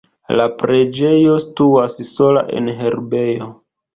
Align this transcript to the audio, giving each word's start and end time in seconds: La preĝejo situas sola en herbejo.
La 0.39 0.45
preĝejo 0.61 1.35
situas 1.43 1.99
sola 2.09 2.43
en 2.61 2.73
herbejo. 2.83 3.53